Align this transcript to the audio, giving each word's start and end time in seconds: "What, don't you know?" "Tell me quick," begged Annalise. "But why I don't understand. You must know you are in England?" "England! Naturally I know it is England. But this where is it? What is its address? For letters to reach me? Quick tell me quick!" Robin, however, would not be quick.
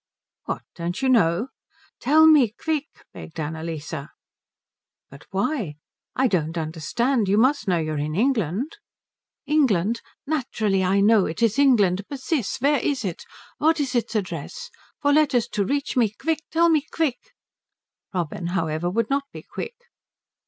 "What, 0.45 0.63
don't 0.73 0.99
you 1.03 1.09
know?" 1.09 1.49
"Tell 1.99 2.25
me 2.25 2.55
quick," 2.59 2.87
begged 3.13 3.39
Annalise. 3.39 3.93
"But 5.11 5.27
why 5.29 5.75
I 6.15 6.27
don't 6.27 6.57
understand. 6.57 7.29
You 7.29 7.37
must 7.37 7.67
know 7.67 7.77
you 7.77 7.91
are 7.91 7.99
in 7.99 8.15
England?" 8.15 8.77
"England! 9.45 10.01
Naturally 10.25 10.83
I 10.83 11.01
know 11.01 11.27
it 11.27 11.43
is 11.43 11.59
England. 11.59 12.01
But 12.09 12.23
this 12.31 12.57
where 12.59 12.79
is 12.79 13.05
it? 13.05 13.25
What 13.59 13.79
is 13.79 13.93
its 13.93 14.15
address? 14.15 14.71
For 15.03 15.13
letters 15.13 15.47
to 15.49 15.63
reach 15.63 15.95
me? 15.95 16.09
Quick 16.09 16.39
tell 16.49 16.69
me 16.69 16.83
quick!" 16.91 17.19
Robin, 18.11 18.47
however, 18.47 18.89
would 18.89 19.11
not 19.11 19.25
be 19.31 19.43
quick. 19.43 19.75